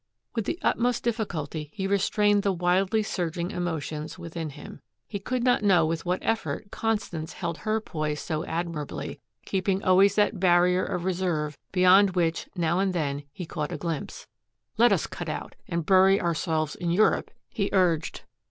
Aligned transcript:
With 0.33 0.45
the 0.45 0.57
utmost 0.63 1.03
difficulty 1.03 1.69
he 1.75 1.85
restrained 1.85 2.41
the 2.41 2.51
wildly 2.51 3.03
surging 3.03 3.51
emotions 3.51 4.17
within 4.17 4.49
him. 4.49 4.81
He 5.07 5.19
could 5.19 5.43
not 5.43 5.61
know 5.61 5.85
with 5.85 6.07
what 6.07 6.17
effort 6.23 6.71
Constance 6.71 7.33
held 7.33 7.59
her 7.59 7.79
poise 7.79 8.19
so 8.19 8.43
admirably, 8.45 9.19
keeping 9.45 9.83
always 9.83 10.15
that 10.15 10.39
barrier 10.39 10.83
of 10.83 11.05
reserve 11.05 11.55
beyond 11.71 12.15
which 12.15 12.49
now 12.55 12.79
and 12.79 12.93
then 12.93 13.25
he 13.31 13.45
caught 13.45 13.71
a 13.71 13.77
glimpse. 13.77 14.25
"Let 14.75 14.91
us 14.91 15.05
cut 15.05 15.29
out 15.29 15.53
and 15.67 15.85
bury 15.85 16.19
ourselves 16.19 16.73
in 16.75 16.89
Europe," 16.89 17.29
he 17.47 17.69
urged. 17.71 18.23